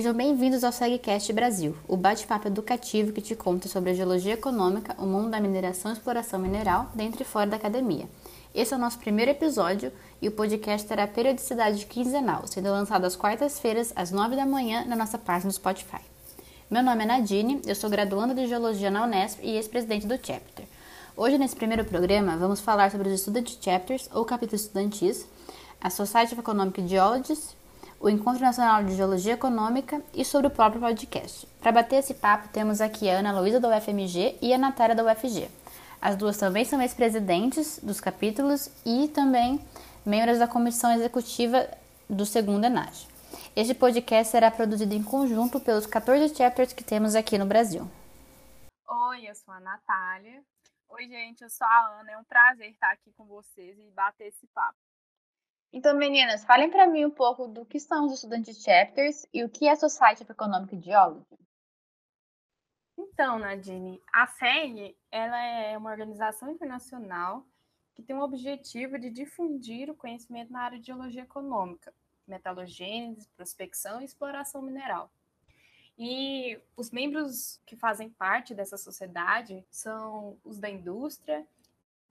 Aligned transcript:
Sejam 0.00 0.14
bem-vindos 0.14 0.64
ao 0.64 0.72
SegCast 0.72 1.30
Brasil, 1.34 1.76
o 1.86 1.94
bate-papo 1.94 2.48
educativo 2.48 3.12
que 3.12 3.20
te 3.20 3.36
conta 3.36 3.68
sobre 3.68 3.90
a 3.90 3.92
geologia 3.92 4.32
econômica, 4.32 4.96
o 4.98 5.04
mundo 5.04 5.28
da 5.28 5.38
mineração 5.38 5.90
e 5.90 5.94
exploração 5.94 6.40
mineral, 6.40 6.90
dentro 6.94 7.20
e 7.20 7.24
fora 7.26 7.46
da 7.46 7.56
academia. 7.56 8.08
Esse 8.54 8.72
é 8.72 8.78
o 8.78 8.80
nosso 8.80 8.98
primeiro 8.98 9.32
episódio 9.32 9.92
e 10.22 10.26
o 10.26 10.32
podcast 10.32 10.88
terá 10.88 11.06
periodicidade 11.06 11.84
quinzenal, 11.84 12.46
sendo 12.46 12.70
lançado 12.70 13.04
às 13.04 13.14
quartas-feiras, 13.14 13.92
às 13.94 14.10
nove 14.10 14.36
da 14.36 14.46
manhã, 14.46 14.86
na 14.86 14.96
nossa 14.96 15.18
página 15.18 15.50
do 15.50 15.54
Spotify. 15.54 16.00
Meu 16.70 16.82
nome 16.82 17.02
é 17.02 17.06
Nadine, 17.06 17.60
eu 17.66 17.74
sou 17.74 17.90
graduanda 17.90 18.34
de 18.34 18.46
Geologia 18.46 18.90
na 18.90 19.04
Unesp 19.04 19.40
e 19.42 19.50
ex-presidente 19.56 20.06
do 20.06 20.14
Chapter. 20.14 20.64
Hoje, 21.14 21.36
nesse 21.36 21.56
primeiro 21.56 21.84
programa, 21.84 22.38
vamos 22.38 22.58
falar 22.58 22.90
sobre 22.90 23.10
os 23.10 23.20
Student 23.20 23.54
Chapters, 23.60 24.08
ou 24.14 24.24
capítulos 24.24 24.62
estudantis, 24.62 25.26
a 25.78 25.90
Society 25.90 26.32
of 26.32 26.40
Economic 26.40 26.88
Geologists, 26.88 27.59
o 28.00 28.08
Encontro 28.08 28.40
Nacional 28.40 28.82
de 28.82 28.96
Geologia 28.96 29.34
Econômica 29.34 30.02
e 30.14 30.24
sobre 30.24 30.46
o 30.46 30.50
próprio 30.50 30.80
podcast. 30.80 31.46
Para 31.60 31.70
bater 31.70 31.96
esse 31.96 32.14
papo, 32.14 32.48
temos 32.48 32.80
aqui 32.80 33.10
a 33.10 33.18
Ana 33.18 33.38
Luísa 33.38 33.60
da 33.60 33.76
UFMG 33.76 34.38
e 34.40 34.54
a 34.54 34.58
Natália 34.58 34.96
da 34.96 35.04
UFG. 35.04 35.50
As 36.00 36.16
duas 36.16 36.38
também 36.38 36.64
são 36.64 36.80
ex-presidentes 36.80 37.78
dos 37.82 38.00
capítulos 38.00 38.70
e 38.86 39.06
também 39.08 39.60
membros 40.04 40.38
da 40.38 40.48
comissão 40.48 40.90
executiva 40.92 41.68
do 42.08 42.24
segundo 42.24 42.64
ENAG. 42.64 43.06
Este 43.54 43.74
podcast 43.74 44.30
será 44.30 44.50
produzido 44.50 44.94
em 44.94 45.02
conjunto 45.02 45.60
pelos 45.60 45.84
14 45.84 46.34
chapters 46.34 46.72
que 46.72 46.82
temos 46.82 47.14
aqui 47.14 47.36
no 47.36 47.44
Brasil. 47.44 47.86
Oi, 48.88 49.28
eu 49.28 49.34
sou 49.34 49.52
a 49.52 49.60
Natália. 49.60 50.42
Oi, 50.88 51.06
gente, 51.06 51.42
eu 51.42 51.50
sou 51.50 51.66
a 51.66 52.00
Ana. 52.00 52.12
É 52.12 52.18
um 52.18 52.24
prazer 52.24 52.70
estar 52.70 52.92
aqui 52.92 53.12
com 53.12 53.26
vocês 53.26 53.78
e 53.78 53.90
bater 53.90 54.28
esse 54.28 54.46
papo. 54.54 54.89
Então, 55.72 55.96
meninas, 55.96 56.44
falem 56.44 56.68
para 56.68 56.86
mim 56.86 57.04
um 57.04 57.10
pouco 57.10 57.46
do 57.46 57.64
que 57.64 57.78
são 57.78 58.06
os 58.06 58.14
estudantes 58.14 58.60
chapters 58.60 59.24
e 59.32 59.44
o 59.44 59.48
que 59.48 59.68
é 59.68 59.76
Society 59.76 60.24
of 60.24 60.32
Economic 60.32 60.80
Geology. 60.80 61.38
Então, 62.98 63.38
Nadine, 63.38 64.02
a 64.12 64.26
SEG 64.26 64.96
ela 65.10 65.40
é 65.40 65.78
uma 65.78 65.90
organização 65.90 66.50
internacional 66.50 67.46
que 67.94 68.02
tem 68.02 68.16
o 68.16 68.22
objetivo 68.22 68.98
de 68.98 69.10
difundir 69.10 69.88
o 69.90 69.94
conhecimento 69.94 70.52
na 70.52 70.62
área 70.62 70.78
de 70.78 70.86
geologia 70.86 71.22
econômica, 71.22 71.94
metalogênese, 72.26 73.28
prospecção 73.36 74.00
e 74.00 74.04
exploração 74.04 74.62
mineral. 74.62 75.10
E 75.96 76.58
os 76.76 76.90
membros 76.90 77.60
que 77.64 77.76
fazem 77.76 78.10
parte 78.10 78.54
dessa 78.54 78.76
sociedade 78.76 79.64
são 79.70 80.38
os 80.44 80.58
da 80.58 80.68
indústria 80.68 81.46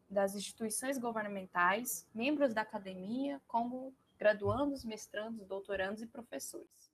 das 0.10 0.36
instituições 0.36 0.98
governamentais, 0.98 2.08
membros 2.14 2.54
da 2.54 2.62
academia, 2.62 3.40
como 3.48 3.94
graduandos, 4.18 4.84
mestrandos, 4.84 5.46
doutorandos 5.46 6.02
e 6.02 6.08
professores. 6.08 6.90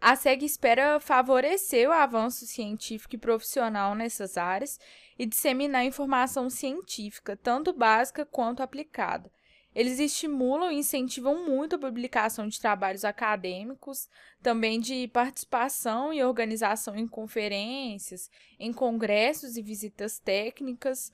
A 0.00 0.16
SEG 0.16 0.46
espera 0.46 0.98
favorecer 0.98 1.86
o 1.86 1.92
avanço 1.92 2.46
científico 2.46 3.14
e 3.14 3.18
profissional 3.18 3.94
nessas 3.94 4.38
áreas 4.38 4.80
e 5.18 5.26
disseminar 5.26 5.84
informação 5.84 6.48
científica, 6.48 7.36
tanto 7.36 7.70
básica 7.72 8.24
quanto 8.24 8.62
aplicada. 8.62 9.30
Eles 9.74 10.00
estimulam 10.00 10.72
e 10.72 10.78
incentivam 10.78 11.44
muito 11.46 11.76
a 11.76 11.78
publicação 11.78 12.48
de 12.48 12.58
trabalhos 12.58 13.04
acadêmicos, 13.04 14.08
também 14.42 14.80
de 14.80 15.06
participação 15.08 16.12
e 16.12 16.24
organização 16.24 16.96
em 16.96 17.06
conferências, 17.06 18.30
em 18.58 18.72
congressos 18.72 19.56
e 19.56 19.62
visitas 19.62 20.18
técnicas, 20.18 21.12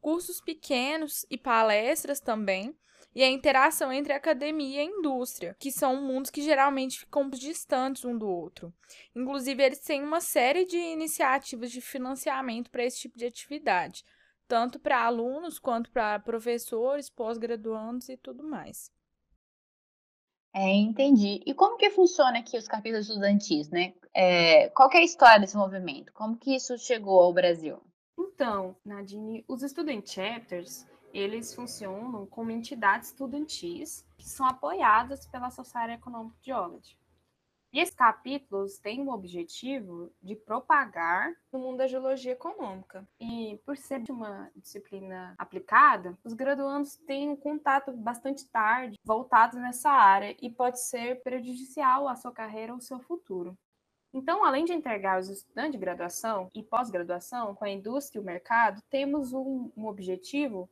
cursos 0.00 0.40
pequenos 0.40 1.26
e 1.30 1.36
palestras 1.36 2.20
também, 2.20 2.76
e 3.14 3.22
a 3.22 3.28
interação 3.28 3.92
entre 3.92 4.12
academia 4.12 4.82
e 4.82 4.86
indústria, 4.86 5.56
que 5.58 5.72
são 5.72 6.00
mundos 6.00 6.30
que 6.30 6.42
geralmente 6.42 7.00
ficam 7.00 7.28
distantes 7.30 8.04
um 8.04 8.16
do 8.16 8.28
outro. 8.28 8.72
Inclusive, 9.14 9.62
eles 9.62 9.80
têm 9.80 10.02
uma 10.02 10.20
série 10.20 10.64
de 10.64 10.76
iniciativas 10.76 11.70
de 11.70 11.80
financiamento 11.80 12.70
para 12.70 12.84
esse 12.84 13.00
tipo 13.00 13.18
de 13.18 13.26
atividade, 13.26 14.04
tanto 14.46 14.78
para 14.78 15.04
alunos 15.04 15.58
quanto 15.58 15.90
para 15.90 16.18
professores, 16.20 17.10
pós-graduandos 17.10 18.08
e 18.08 18.16
tudo 18.16 18.44
mais. 18.44 18.90
É, 20.54 20.72
entendi. 20.74 21.42
E 21.46 21.54
como 21.54 21.76
que 21.76 21.90
funciona 21.90 22.38
aqui 22.38 22.56
os 22.56 22.66
capítulos 22.66 23.08
estudantis, 23.08 23.68
né? 23.70 23.94
É, 24.14 24.68
qual 24.70 24.90
é 24.92 24.98
a 24.98 25.04
história 25.04 25.40
desse 25.40 25.56
movimento? 25.56 26.12
Como 26.12 26.36
que 26.36 26.54
isso 26.54 26.76
chegou 26.78 27.20
ao 27.20 27.32
Brasil? 27.32 27.80
Então, 28.40 28.76
Nadine, 28.84 29.44
os 29.48 29.62
Student 29.62 30.06
Chapters, 30.08 30.86
eles 31.12 31.52
funcionam 31.52 32.24
como 32.24 32.52
entidades 32.52 33.08
estudantis 33.08 34.06
que 34.16 34.28
são 34.28 34.46
apoiadas 34.46 35.26
pela 35.26 35.50
Society 35.50 35.94
Economic 35.94 36.36
Geology. 36.40 36.96
E 37.72 37.80
esses 37.80 37.96
capítulos 37.96 38.78
têm 38.78 39.00
o 39.00 39.10
objetivo 39.10 40.12
de 40.22 40.36
propagar 40.36 41.34
o 41.50 41.58
mundo 41.58 41.78
da 41.78 41.88
geologia 41.88 42.30
econômica. 42.30 43.04
E 43.18 43.60
por 43.66 43.76
ser 43.76 44.04
uma 44.08 44.48
disciplina 44.54 45.34
aplicada, 45.36 46.16
os 46.22 46.32
graduandos 46.32 46.94
têm 46.94 47.28
um 47.28 47.36
contato 47.36 47.90
bastante 47.90 48.46
tarde 48.46 48.96
voltado 49.04 49.58
nessa 49.58 49.90
área 49.90 50.36
e 50.40 50.48
pode 50.48 50.80
ser 50.80 51.24
prejudicial 51.24 52.06
à 52.06 52.14
sua 52.14 52.30
carreira 52.30 52.72
ou 52.72 52.76
ao 52.76 52.80
seu 52.80 53.00
futuro. 53.00 53.58
Então, 54.12 54.44
além 54.44 54.64
de 54.64 54.72
entregar 54.72 55.20
os 55.20 55.28
estudantes 55.28 55.72
de 55.72 55.78
graduação 55.78 56.50
e 56.54 56.62
pós-graduação 56.62 57.54
com 57.54 57.64
a 57.64 57.70
indústria 57.70 58.18
e 58.18 58.22
o 58.22 58.26
mercado, 58.26 58.82
temos 58.90 59.32
um, 59.32 59.70
um 59.76 59.86
objetivo 59.86 60.68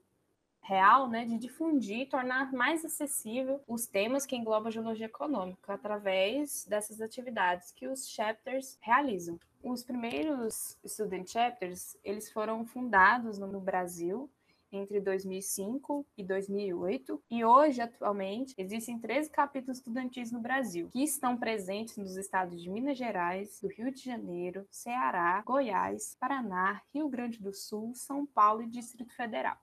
real 0.66 1.08
né, 1.08 1.24
de 1.24 1.38
difundir 1.38 2.00
e 2.00 2.06
tornar 2.06 2.52
mais 2.52 2.84
acessível 2.84 3.60
os 3.68 3.86
temas 3.86 4.26
que 4.26 4.34
englobam 4.34 4.66
a 4.66 4.70
geologia 4.70 5.06
econômica 5.06 5.74
através 5.74 6.64
dessas 6.64 7.00
atividades 7.00 7.70
que 7.70 7.86
os 7.86 8.08
chapters 8.08 8.76
realizam. 8.80 9.38
Os 9.62 9.84
primeiros 9.84 10.76
student 10.84 11.28
chapters, 11.28 11.96
eles 12.02 12.32
foram 12.32 12.64
fundados 12.64 13.38
no 13.38 13.60
Brasil 13.60 14.28
entre 14.76 15.00
2005 15.00 16.06
e 16.16 16.24
2008, 16.24 17.22
e 17.30 17.44
hoje, 17.44 17.80
atualmente, 17.80 18.54
existem 18.56 18.98
13 18.98 19.30
capítulos 19.30 19.78
estudantis 19.78 20.30
no 20.30 20.40
Brasil, 20.40 20.88
que 20.92 21.02
estão 21.02 21.36
presentes 21.36 21.96
nos 21.96 22.16
estados 22.16 22.60
de 22.62 22.70
Minas 22.70 22.96
Gerais, 22.96 23.60
do 23.60 23.68
Rio 23.68 23.90
de 23.92 24.02
Janeiro, 24.02 24.66
Ceará, 24.70 25.42
Goiás, 25.44 26.16
Paraná, 26.20 26.80
Rio 26.94 27.08
Grande 27.08 27.40
do 27.40 27.52
Sul, 27.52 27.92
São 27.94 28.26
Paulo 28.26 28.62
e 28.62 28.68
Distrito 28.68 29.14
Federal. 29.14 29.56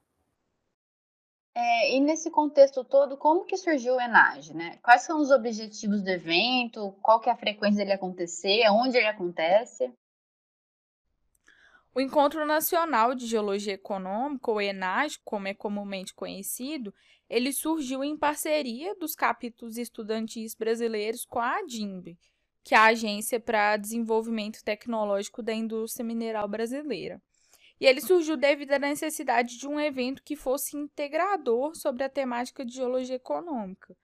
É, 1.56 1.96
e 1.96 2.00
nesse 2.00 2.32
contexto 2.32 2.84
todo, 2.84 3.16
como 3.16 3.46
que 3.46 3.58
surgiu 3.58 3.96
o 3.96 4.02
ENAGE, 4.02 4.56
né? 4.56 4.80
Quais 4.82 5.04
são 5.04 5.20
os 5.20 5.30
objetivos 5.30 6.02
do 6.02 6.10
evento? 6.10 6.92
Qual 7.00 7.20
que 7.20 7.30
é 7.30 7.32
a 7.32 7.38
frequência 7.38 7.78
dele 7.78 7.94
acontecer? 7.94 8.68
Onde 8.72 8.98
ele 8.98 9.08
acontece? 9.08 9.94
O 11.96 12.02
Encontro 12.02 12.44
Nacional 12.44 13.14
de 13.14 13.28
Geologia 13.28 13.74
Econômica, 13.74 14.50
ou 14.50 14.60
ENAG, 14.60 15.20
como 15.24 15.48
é 15.48 15.54
comumente 15.54 16.12
conhecido, 16.12 16.92
ele 17.30 17.54
surgiu 17.54 18.04
em 18.04 18.18
parceria 18.18 18.96
dos 18.96 19.14
capítulos 19.14 19.78
estudantis 19.78 20.56
brasileiros 20.56 21.24
com 21.24 21.38
a 21.40 21.60
ADIMB, 21.60 22.18
que 22.64 22.74
é 22.74 22.78
a 22.80 22.86
Agência 22.86 23.40
para 23.40 23.78
Desenvolvimento 23.78 24.64
Tecnológico 24.64 25.44
da 25.44 25.54
Indústria 25.54 26.04
Mineral 26.04 26.48
Brasileira. 26.48 27.22
E 27.80 27.86
ele 27.86 28.02
surgiu 28.02 28.36
devido 28.38 28.72
à 28.72 28.80
necessidade 28.80 29.60
de 29.60 29.68
um 29.68 29.80
evento 29.80 30.24
que 30.24 30.36
fosse 30.36 30.76
integrador 30.76 31.76
sobre 31.76 32.04
a 32.04 32.10
temática 32.10 32.66
de 32.66 32.74
geologia 32.74 33.18
econômica. 33.18 33.96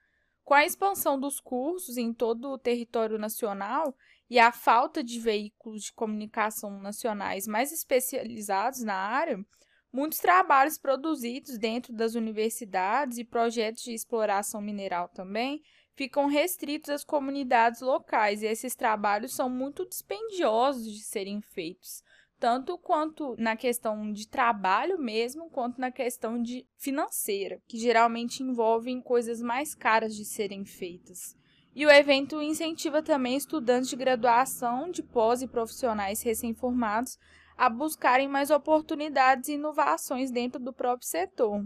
Com 0.43 0.53
a 0.53 0.65
expansão 0.65 1.19
dos 1.19 1.39
cursos 1.39 1.97
em 1.97 2.13
todo 2.13 2.49
o 2.49 2.57
território 2.57 3.17
nacional, 3.17 3.95
e 4.29 4.37
a 4.37 4.51
falta 4.51 5.03
de 5.03 5.19
veículos 5.19 5.83
de 5.83 5.93
comunicação 5.93 6.79
nacionais 6.79 7.47
mais 7.47 7.71
especializados 7.71 8.83
na 8.83 8.93
área, 8.93 9.43
muitos 9.91 10.19
trabalhos 10.19 10.77
produzidos 10.77 11.57
dentro 11.57 11.91
das 11.91 12.13
universidades 12.13 13.17
e 13.17 13.23
projetos 13.23 13.83
de 13.83 13.93
exploração 13.93 14.61
mineral 14.61 15.09
também 15.09 15.61
ficam 15.95 16.27
restritos 16.27 16.89
às 16.89 17.03
comunidades 17.03 17.81
locais 17.81 18.41
e 18.41 18.45
esses 18.45 18.75
trabalhos 18.75 19.33
são 19.33 19.49
muito 19.49 19.85
dispendiosos 19.87 20.85
de 20.85 21.01
serem 21.03 21.41
feitos, 21.41 22.03
tanto 22.39 22.77
quanto 22.77 23.35
na 23.37 23.57
questão 23.57 24.11
de 24.13 24.27
trabalho 24.27 24.97
mesmo, 24.97 25.49
quanto 25.49 25.81
na 25.81 25.91
questão 25.91 26.41
de 26.41 26.65
financeira, 26.77 27.61
que 27.67 27.77
geralmente 27.77 28.43
envolvem 28.43 29.01
coisas 29.01 29.41
mais 29.41 29.75
caras 29.75 30.15
de 30.15 30.23
serem 30.23 30.63
feitas. 30.63 31.38
E 31.79 31.85
o 31.85 31.89
evento 31.89 32.41
incentiva 32.41 33.01
também 33.01 33.37
estudantes 33.37 33.89
de 33.89 33.95
graduação, 33.95 34.91
de 34.91 35.01
pós 35.01 35.41
e 35.41 35.47
profissionais 35.47 36.21
recém-formados 36.21 37.17
a 37.57 37.69
buscarem 37.69 38.27
mais 38.27 38.49
oportunidades 38.51 39.47
e 39.47 39.53
inovações 39.53 40.29
dentro 40.29 40.59
do 40.59 40.73
próprio 40.73 41.07
setor. 41.07 41.65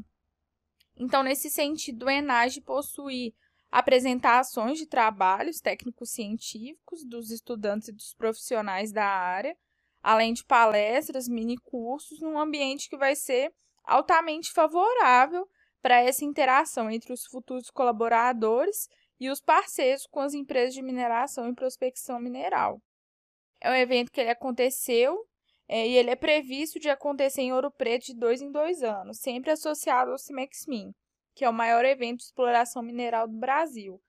Então, 0.96 1.24
nesse 1.24 1.50
sentido, 1.50 2.06
o 2.06 2.10
ENAGE 2.12 2.62
possui 2.62 3.34
apresentações 3.72 4.78
de 4.78 4.86
trabalhos 4.86 5.60
técnicos 5.60 6.12
científicos 6.12 7.04
dos 7.04 7.32
estudantes 7.32 7.88
e 7.88 7.92
dos 7.92 8.14
profissionais 8.14 8.92
da 8.92 9.08
área, 9.08 9.58
além 10.04 10.32
de 10.32 10.46
palestras, 10.46 11.28
mini 11.28 11.58
cursos, 11.58 12.22
num 12.22 12.38
ambiente 12.38 12.88
que 12.88 12.98
vai 12.98 13.16
ser 13.16 13.52
altamente 13.84 14.54
favorável 14.54 15.50
para 15.82 16.00
essa 16.00 16.24
interação 16.24 16.88
entre 16.88 17.12
os 17.12 17.26
futuros 17.26 17.72
colaboradores 17.72 18.88
e 19.24 19.30
os 19.30 19.40
parceiros 19.40 20.06
com 20.06 20.20
as 20.20 20.34
empresas 20.34 20.74
de 20.74 20.82
mineração 20.82 21.50
e 21.50 21.56
prospecção 21.56 22.20
mineral. 22.20 22.82
É 23.62 23.72
um 23.72 23.76
evento 23.76 24.12
que 24.12 24.20
ele 24.20 24.30
aconteceu 24.30 25.18
é, 25.68 25.88
e 25.88 25.96
ele 25.96 26.10
é 26.10 26.16
previsto 26.16 26.78
de 26.78 26.90
acontecer 26.90 27.42
em 27.42 27.54
Ouro 27.54 27.72
Preto 27.72 28.08
de 28.08 28.16
dois 28.16 28.42
em 28.42 28.52
dois 28.52 28.84
anos, 28.84 29.20
sempre 29.20 29.52
associado 29.52 30.12
ao 30.12 30.18
CIMEXMIN, 30.18 30.92
que 31.34 31.46
é 31.46 31.50
o 31.50 31.54
maior 31.54 31.86
evento 31.86 32.18
de 32.18 32.26
exploração 32.26 32.84
mineral 32.84 33.28
do 33.28 33.38
Brasil. 33.38 34.02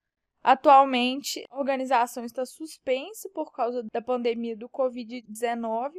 Atualmente, 0.43 1.45
a 1.49 1.59
organização 1.59 2.25
está 2.25 2.45
suspensa 2.45 3.31
por 3.33 3.53
causa 3.53 3.83
da 3.93 4.03
pandemia 4.03 4.57
do 4.57 4.69
Covid-19, 4.69 5.93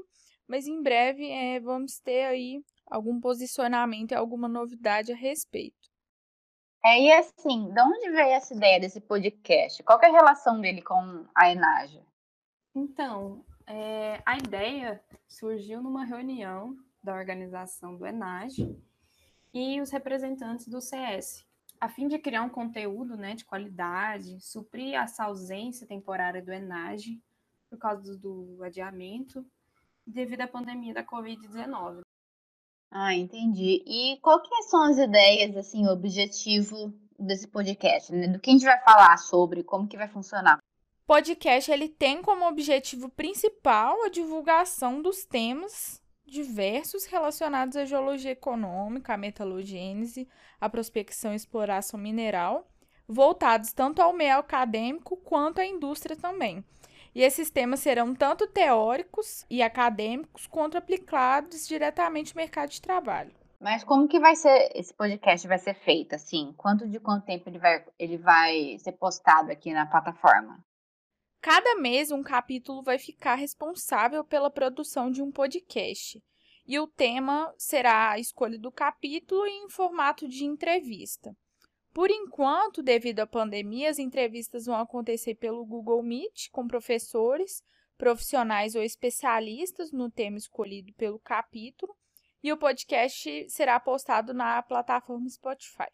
mas 0.46 0.68
em 0.68 0.82
breve 0.84 1.28
é, 1.32 1.60
vamos 1.60 2.00
ter 2.00 2.26
aí 2.26 2.62
algum 2.86 3.20
posicionamento 3.20 4.12
e 4.12 4.16
alguma 4.16 4.48
novidade 4.48 5.14
a 5.14 5.16
respeito. 5.16 5.95
É, 6.86 7.02
e 7.02 7.12
assim, 7.12 7.74
de 7.74 7.82
onde 7.82 8.12
veio 8.12 8.36
essa 8.36 8.54
ideia 8.54 8.80
desse 8.80 9.02
podcast? 9.02 9.82
Qual 9.82 10.00
é 10.04 10.06
a 10.06 10.12
relação 10.12 10.62
dele 10.62 10.84
com 10.84 11.26
a 11.34 11.50
Enaja? 11.50 12.06
Então, 12.76 13.44
é, 13.66 14.22
a 14.24 14.38
ideia 14.38 15.04
surgiu 15.28 15.82
numa 15.82 16.06
reunião 16.06 16.78
da 17.04 17.16
organização 17.16 17.96
do 17.96 18.06
Enage 18.06 18.80
e 19.52 19.82
os 19.82 19.90
representantes 19.90 20.68
do 20.68 20.80
CS, 20.80 21.44
a 21.82 21.90
fim 21.90 22.08
de 22.08 22.20
criar 22.20 22.44
um 22.44 22.50
conteúdo 22.50 23.18
né, 23.18 23.34
de 23.34 23.46
qualidade, 23.46 24.40
suprir 24.40 24.94
essa 24.94 25.24
ausência 25.24 25.88
temporária 25.88 26.44
do 26.44 26.54
Enage 26.54 27.20
por 27.68 27.80
causa 27.80 28.16
do 28.16 28.60
adiamento 28.64 29.44
devido 30.06 30.42
à 30.42 30.48
pandemia 30.48 30.94
da 30.94 31.04
Covid-19. 31.04 32.05
Ah, 32.92 33.14
entendi. 33.14 33.84
E 33.86 34.20
que 34.22 34.64
são 34.64 34.84
as 34.84 34.98
ideias, 34.98 35.56
assim, 35.58 35.86
o 35.86 35.92
objetivo 35.92 36.94
desse 37.20 37.48
podcast, 37.48 38.12
né? 38.14 38.28
Do 38.28 38.40
que 38.40 38.50
a 38.50 38.54
gente 38.54 38.66
vai 38.66 38.82
falar 38.84 39.18
sobre, 39.18 39.64
como 39.64 39.88
que 39.88 39.98
vai 39.98 40.08
funcionar? 40.08 40.60
podcast 41.08 41.72
ele 41.72 41.88
tem 41.88 42.22
como 42.22 42.48
objetivo 42.48 43.10
principal 43.10 44.04
a 44.04 44.10
divulgação 44.10 45.02
dos 45.02 45.24
temas 45.24 46.02
diversos 46.26 47.06
relacionados 47.06 47.78
à 47.78 47.86
geologia 47.86 48.32
econômica, 48.32 49.14
à 49.14 49.18
metalogênese, 49.18 50.28
à 50.60 50.68
prospecção 50.68 51.34
e 51.34 51.36
exploração 51.36 52.00
mineral, 52.00 52.68
voltados 53.08 53.72
tanto 53.72 54.02
ao 54.02 54.14
meio 54.14 54.40
acadêmico 54.40 55.16
quanto 55.18 55.62
à 55.62 55.66
indústria 55.66 56.16
também. 56.16 56.66
E 57.16 57.24
esses 57.24 57.50
temas 57.50 57.80
serão 57.80 58.14
tanto 58.14 58.46
teóricos 58.46 59.46
e 59.50 59.64
acadêmicos 59.64 60.46
quanto 60.48 60.78
aplicados 60.78 61.66
diretamente 61.66 62.36
no 62.36 62.42
mercado 62.42 62.70
de 62.70 62.82
trabalho. 62.82 63.34
Mas 63.58 63.86
como 63.86 64.06
que 64.06 64.20
vai 64.20 64.36
ser 64.36 64.70
esse 64.76 64.94
podcast 64.94 65.48
vai 65.48 65.58
ser 65.58 65.76
feito 65.76 66.14
assim? 66.14 66.54
Quanto 66.58 66.86
de 66.88 67.00
quanto 67.00 67.26
tempo 67.26 67.50
ele 67.50 67.58
vai 67.58 67.86
ele 67.98 68.18
vai 68.18 68.78
ser 68.80 68.92
postado 68.92 69.50
aqui 69.50 69.72
na 69.72 69.86
plataforma? 69.86 70.60
Cada 71.42 71.76
mês 71.76 72.12
um 72.12 72.22
capítulo 72.22 72.84
vai 72.84 73.00
ficar 73.00 73.36
responsável 73.36 74.24
pela 74.26 74.52
produção 74.52 75.10
de 75.10 75.22
um 75.22 75.32
podcast. 75.32 76.22
E 76.68 76.80
o 76.80 76.88
tema 76.88 77.54
será 77.58 78.12
a 78.12 78.20
escolha 78.20 78.60
do 78.60 78.72
capítulo 78.72 79.46
em 79.46 79.70
formato 79.70 80.28
de 80.28 80.44
entrevista. 80.44 81.34
Por 81.96 82.12
enquanto, 82.12 82.84
devido 82.84 83.22
à 83.22 83.26
pandemia, 83.26 83.90
as 83.90 84.00
entrevistas 84.00 84.66
vão 84.66 84.76
acontecer 84.76 85.36
pelo 85.36 85.66
Google 85.66 86.04
Meet 86.04 86.50
com 86.52 86.68
professores, 86.68 87.64
profissionais 87.98 88.76
ou 88.76 88.84
especialistas 88.84 89.94
no 89.94 90.12
tema 90.12 90.38
escolhido 90.38 90.92
pelo 90.96 91.18
capítulo, 91.18 91.96
e 92.44 92.52
o 92.52 92.58
podcast 92.58 93.50
será 93.50 93.80
postado 93.80 94.34
na 94.34 94.62
plataforma 94.62 95.30
Spotify. 95.30 95.88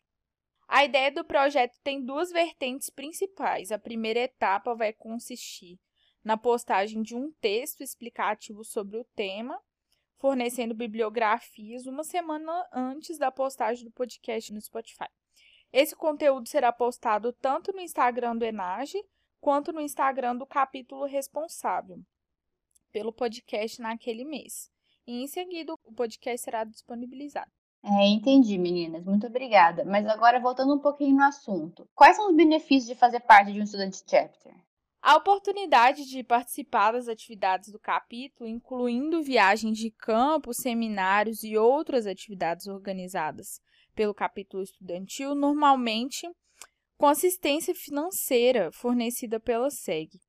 A 0.67 0.83
ideia 0.83 1.11
do 1.11 1.23
projeto 1.23 1.77
tem 1.83 2.03
duas 2.03 2.31
vertentes 2.31 2.89
principais. 2.89 3.71
A 3.71 3.77
primeira 3.77 4.21
etapa 4.21 4.73
vai 4.73 4.91
consistir 4.91 5.79
na 6.23 6.35
postagem 6.35 7.03
de 7.03 7.15
um 7.15 7.31
texto 7.33 7.83
explicativo 7.83 8.63
sobre 8.63 8.97
o 8.97 9.05
tema, 9.15 9.61
fornecendo 10.17 10.73
bibliografias 10.73 11.85
uma 11.85 12.03
semana 12.03 12.67
antes 12.73 13.19
da 13.19 13.31
postagem 13.31 13.85
do 13.85 13.91
podcast 13.91 14.51
no 14.51 14.59
Spotify. 14.59 15.05
Esse 15.73 15.95
conteúdo 15.95 16.49
será 16.49 16.71
postado 16.73 17.31
tanto 17.31 17.71
no 17.71 17.79
Instagram 17.79 18.35
do 18.35 18.43
Enage 18.43 19.01
quanto 19.39 19.71
no 19.71 19.79
Instagram 19.79 20.35
do 20.35 20.45
capítulo 20.45 21.05
responsável 21.05 21.99
pelo 22.91 23.13
podcast 23.13 23.81
naquele 23.81 24.25
mês. 24.25 24.69
E 25.07 25.23
em 25.23 25.27
seguida, 25.27 25.73
o 25.83 25.93
podcast 25.93 26.43
será 26.43 26.63
disponibilizado. 26.65 27.49
É, 27.83 28.05
entendi, 28.07 28.57
meninas. 28.57 29.03
Muito 29.05 29.25
obrigada. 29.25 29.83
Mas 29.85 30.05
agora, 30.05 30.39
voltando 30.39 30.75
um 30.75 30.79
pouquinho 30.79 31.15
no 31.15 31.23
assunto. 31.23 31.87
Quais 31.95 32.15
são 32.15 32.29
os 32.29 32.35
benefícios 32.35 32.87
de 32.87 32.95
fazer 32.95 33.21
parte 33.21 33.53
de 33.53 33.61
um 33.61 33.65
Student 33.65 33.95
Chapter? 34.07 34.53
A 35.01 35.15
oportunidade 35.15 36.05
de 36.05 36.21
participar 36.21 36.91
das 36.91 37.07
atividades 37.07 37.71
do 37.71 37.79
capítulo, 37.79 38.47
incluindo 38.47 39.23
viagens 39.23 39.77
de 39.77 39.89
campo, 39.89 40.53
seminários 40.53 41.43
e 41.43 41.57
outras 41.57 42.05
atividades 42.05 42.67
organizadas 42.67 43.59
pelo 44.01 44.15
capítulo 44.15 44.63
estudantil, 44.63 45.35
normalmente 45.35 46.27
com 46.97 47.05
assistência 47.05 47.75
financeira 47.75 48.71
fornecida 48.71 49.39
pela 49.39 49.69
SEG. 49.69 50.19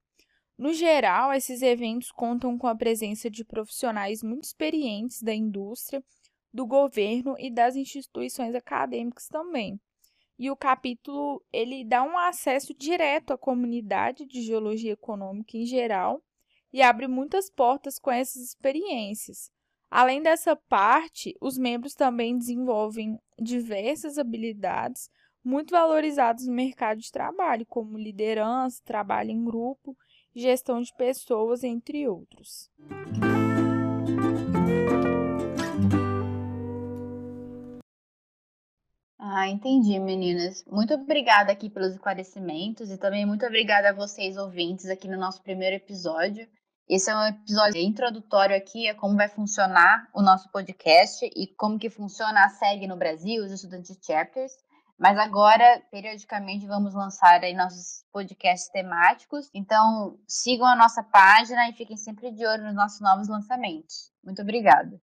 No 0.58 0.74
geral, 0.74 1.32
esses 1.32 1.62
eventos 1.62 2.12
contam 2.12 2.58
com 2.58 2.66
a 2.66 2.74
presença 2.74 3.30
de 3.30 3.42
profissionais 3.42 4.22
muito 4.22 4.44
experientes 4.44 5.22
da 5.22 5.34
indústria, 5.34 6.04
do 6.52 6.66
governo 6.66 7.34
e 7.38 7.50
das 7.50 7.74
instituições 7.74 8.54
acadêmicas 8.54 9.26
também. 9.26 9.80
E 10.38 10.50
o 10.50 10.56
capítulo 10.56 11.42
ele 11.50 11.82
dá 11.82 12.02
um 12.02 12.18
acesso 12.18 12.74
direto 12.74 13.32
à 13.32 13.38
comunidade 13.38 14.26
de 14.26 14.42
geologia 14.42 14.92
econômica 14.92 15.56
em 15.56 15.64
geral 15.64 16.22
e 16.70 16.82
abre 16.82 17.08
muitas 17.08 17.48
portas 17.48 17.98
com 17.98 18.10
essas 18.10 18.42
experiências. 18.42 19.50
Além 19.94 20.22
dessa 20.22 20.56
parte, 20.56 21.36
os 21.38 21.58
membros 21.58 21.92
também 21.92 22.38
desenvolvem 22.38 23.18
diversas 23.38 24.16
habilidades 24.16 25.10
muito 25.44 25.72
valorizadas 25.72 26.46
no 26.46 26.54
mercado 26.54 26.98
de 26.98 27.12
trabalho, 27.12 27.66
como 27.66 27.98
liderança, 27.98 28.80
trabalho 28.86 29.30
em 29.30 29.44
grupo, 29.44 29.94
gestão 30.34 30.80
de 30.80 30.90
pessoas, 30.96 31.62
entre 31.62 32.08
outros. 32.08 32.70
Ah, 39.18 39.46
entendi, 39.46 39.98
meninas. 39.98 40.64
Muito 40.64 40.94
obrigada 40.94 41.52
aqui 41.52 41.68
pelos 41.68 41.92
esclarecimentos 41.92 42.90
e 42.90 42.96
também 42.96 43.26
muito 43.26 43.44
obrigada 43.44 43.90
a 43.90 43.92
vocês 43.92 44.38
ouvintes 44.38 44.86
aqui 44.86 45.06
no 45.06 45.18
nosso 45.18 45.42
primeiro 45.42 45.76
episódio. 45.76 46.48
Esse 46.88 47.10
é 47.10 47.16
um 47.16 47.26
episódio 47.26 47.80
introdutório 47.80 48.56
aqui 48.56 48.88
a 48.88 48.94
como 48.94 49.16
vai 49.16 49.28
funcionar 49.28 50.08
o 50.14 50.20
nosso 50.20 50.50
podcast 50.50 51.24
e 51.34 51.46
como 51.56 51.78
que 51.78 51.88
funciona 51.88 52.44
a 52.44 52.48
SEG 52.50 52.86
no 52.86 52.96
Brasil, 52.96 53.44
os 53.44 53.52
estudantes 53.52 53.98
chapters. 54.04 54.52
Mas 54.98 55.18
agora, 55.18 55.82
periodicamente, 55.90 56.66
vamos 56.66 56.94
lançar 56.94 57.42
aí 57.42 57.54
nossos 57.54 58.04
podcasts 58.12 58.70
temáticos. 58.70 59.50
Então, 59.54 60.18
sigam 60.28 60.66
a 60.66 60.76
nossa 60.76 61.02
página 61.02 61.68
e 61.68 61.72
fiquem 61.72 61.96
sempre 61.96 62.30
de 62.30 62.46
olho 62.46 62.64
nos 62.64 62.74
nossos 62.74 63.00
novos 63.00 63.28
lançamentos. 63.28 64.12
Muito 64.22 64.42
obrigada. 64.42 65.00